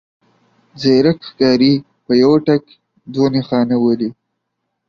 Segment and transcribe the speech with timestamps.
[0.81, 1.73] ځيرک ښکاري
[2.05, 2.63] په يوه ټک
[3.13, 4.09] دوه نښانه ولي.